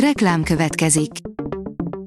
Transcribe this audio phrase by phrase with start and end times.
[0.00, 1.10] Reklám következik.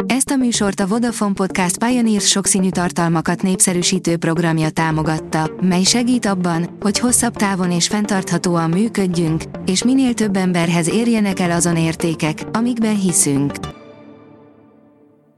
[0.06, 6.78] Ezt a műsort a Vodafone Podcast Pioneers sokszínű tartalmakat népszerűsítő programja támogatta, mely segít abban,
[6.80, 13.00] hogy hosszabb távon és fenntarthatóan működjünk, és minél több emberhez érjenek el azon értékek, amikben
[13.00, 13.54] hiszünk.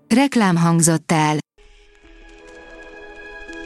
[0.07, 1.37] Reklám hangzott el.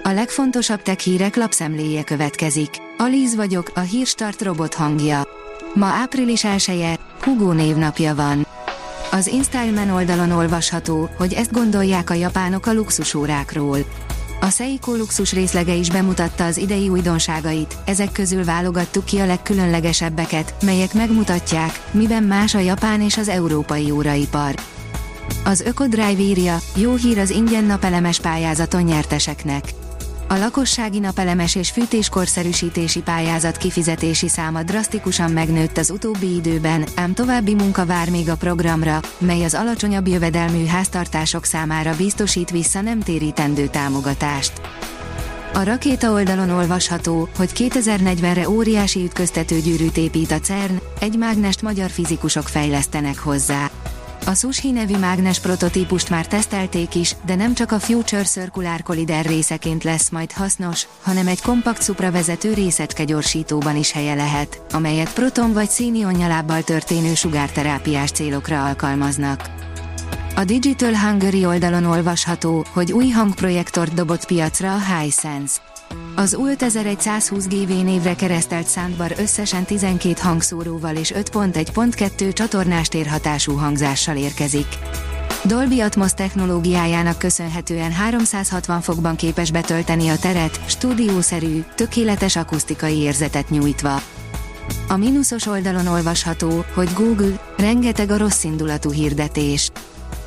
[0.03, 2.69] A legfontosabb tech hírek lapszemléje következik.
[2.97, 5.27] Alíz vagyok, a hírstart robot hangja.
[5.73, 8.53] Ma április 1 Hugo névnapja van.
[9.15, 13.77] Az InStyleman oldalon olvasható, hogy ezt gondolják a japánok a luxusórákról.
[14.41, 20.55] A Seiko luxus részlege is bemutatta az idei újdonságait, ezek közül válogattuk ki a legkülönlegesebbeket,
[20.61, 24.55] melyek megmutatják, miben más a japán és az európai óraipar.
[25.43, 29.63] Az Ökodrive írja, jó hír az ingyen napelemes pályázaton nyerteseknek.
[30.27, 37.53] A lakossági napelemes és fűtéskorszerűsítési pályázat kifizetési száma drasztikusan megnőtt az utóbbi időben, ám további
[37.55, 43.67] munka vár még a programra, mely az alacsonyabb jövedelmű háztartások számára biztosít vissza nem térítendő
[43.67, 44.61] támogatást.
[45.53, 52.47] A rakéta oldalon olvasható, hogy 2040-re óriási ütköztetőgyűrűt épít a CERN, egy mágnest magyar fizikusok
[52.47, 53.71] fejlesztenek hozzá.
[54.27, 59.25] A Sushi nevű mágnes prototípust már tesztelték is, de nem csak a Future Circular Collider
[59.25, 65.53] részeként lesz majd hasznos, hanem egy kompakt szupravezető részecske gyorsítóban is helye lehet, amelyet proton
[65.53, 69.49] vagy színionnyalábbal történő sugárterápiás célokra alkalmaznak.
[70.35, 75.74] A Digital Hungary oldalon olvasható, hogy új hangprojektort dobott piacra a Hisense.
[76.15, 84.15] Az ULT 1120 GV névre keresztelt soundbar összesen 12 hangszóróval és 5.1.2 csatornás térhatású hangzással
[84.15, 84.67] érkezik.
[85.43, 94.01] Dolby Atmos technológiájának köszönhetően 360 fokban képes betölteni a teret, stúdiószerű, tökéletes akusztikai érzetet nyújtva.
[94.87, 99.71] A mínuszos oldalon olvasható, hogy Google, rengeteg a rosszindulatú hirdetés.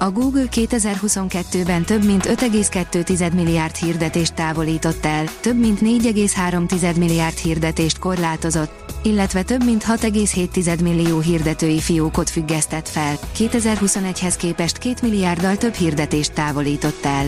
[0.00, 7.98] A Google 2022-ben több mint 5,2 milliárd hirdetést távolított el, több mint 4,3 milliárd hirdetést
[7.98, 15.74] korlátozott, illetve több mint 6,7 millió hirdetői fiókot függesztett fel, 2021-hez képest 2 milliárddal több
[15.74, 17.26] hirdetést távolított el.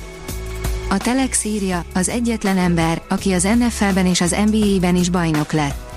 [0.88, 5.88] A Telex írja, az egyetlen ember, aki az NFL-ben és az NBA-ben is bajnok lett.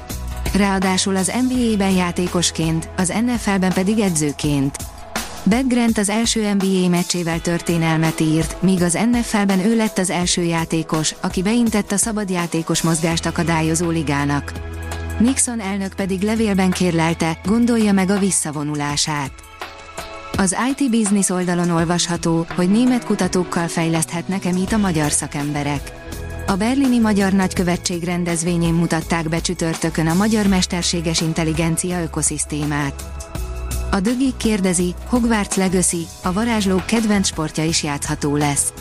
[0.56, 4.78] Ráadásul az NBA-ben játékosként, az NFL-ben pedig edzőként.
[5.46, 10.42] Beck Grant az első NBA meccsével történelmet írt, míg az NFL-ben ő lett az első
[10.42, 14.52] játékos, aki beintett a szabadjátékos mozgást akadályozó ligának.
[15.20, 19.32] Nixon elnök pedig levélben kérlelte, gondolja meg a visszavonulását.
[20.38, 25.92] Az IT Business oldalon olvasható, hogy német kutatókkal fejleszthetnek emit a magyar szakemberek.
[26.48, 33.23] A berlini Magyar Nagykövetség rendezvényén mutatták be csütörtökön a magyar mesterséges intelligencia ökoszisztémát.
[33.94, 38.74] A Dögik kérdezi, Hogwarts Legacy, a varázslók kedvenc sportja is játszható lesz.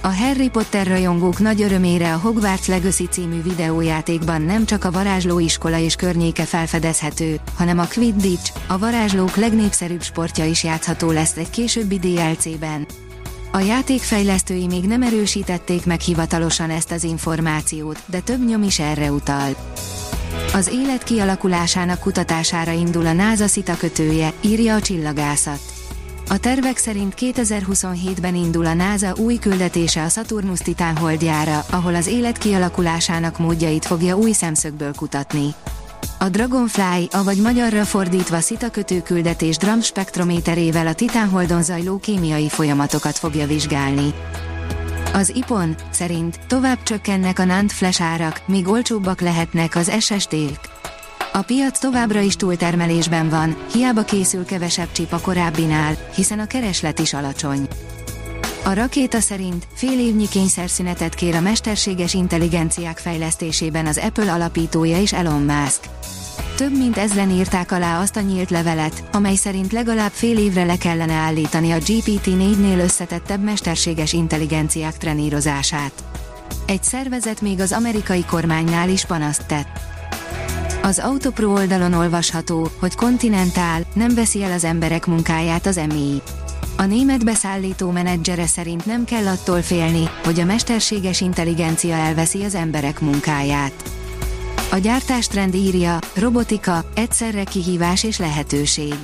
[0.00, 5.78] A Harry Potter rajongók nagy örömére a Hogwarts Legacy című videójátékban nem csak a varázslóiskola
[5.78, 11.98] és környéke felfedezhető, hanem a Quidditch, a varázslók legnépszerűbb sportja is játszható lesz egy későbbi
[11.98, 12.86] DLC-ben.
[13.52, 19.12] A játékfejlesztői még nem erősítették meg hivatalosan ezt az információt, de több nyom is erre
[19.12, 19.56] utal.
[20.52, 25.60] Az élet kialakulásának kutatására indul a NASA szita kötője, írja a csillagászat.
[26.28, 32.06] A tervek szerint 2027-ben indul a NASA új küldetése a Saturnus Titán holdjára, ahol az
[32.06, 35.54] élet kialakulásának módjait fogja új szemszögből kutatni.
[36.18, 43.18] A Dragonfly, avagy magyarra fordítva szita kötő küldetés drum spektrométerével a Titánholdon zajló kémiai folyamatokat
[43.18, 44.14] fogja vizsgálni.
[45.12, 50.60] Az IPON szerint tovább csökkennek a NAND flash árak, míg olcsóbbak lehetnek az SSD-k.
[51.32, 56.98] A piac továbbra is túltermelésben van, hiába készül kevesebb csip a korábbinál, hiszen a kereslet
[56.98, 57.68] is alacsony.
[58.64, 65.12] A rakéta szerint fél évnyi kényszerszünetet kér a mesterséges intelligenciák fejlesztésében az Apple alapítója és
[65.12, 65.80] Elon Musk.
[66.58, 70.76] Több mint ezren írták alá azt a nyílt levelet, amely szerint legalább fél évre le
[70.76, 75.92] kellene állítani a GPT-4-nél összetettebb mesterséges intelligenciák trenírozását.
[76.66, 79.80] Egy szervezet még az amerikai kormánynál is panaszt tett.
[80.82, 86.22] Az Autopro oldalon olvasható, hogy Continental nem veszi el az emberek munkáját az EMI.
[86.76, 92.54] A német beszállító menedzsere szerint nem kell attól félni, hogy a mesterséges intelligencia elveszi az
[92.54, 93.97] emberek munkáját.
[94.70, 98.94] A gyártástrend írja, robotika, egyszerre kihívás és lehetőség.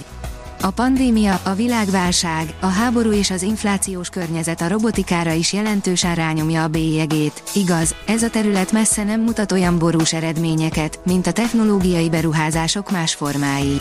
[0.61, 6.63] A pandémia, a világválság, a háború és az inflációs környezet a robotikára is jelentősen rányomja
[6.63, 7.43] a bélyegét.
[7.55, 13.15] Igaz, ez a terület messze nem mutat olyan borús eredményeket, mint a technológiai beruházások más
[13.15, 13.81] formái.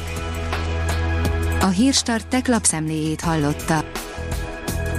[1.62, 3.84] A Hírstart tech lapszemléjét hallotta.